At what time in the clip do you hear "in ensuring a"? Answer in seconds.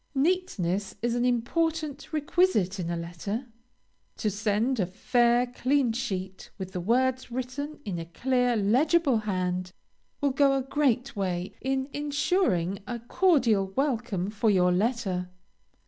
11.61-12.97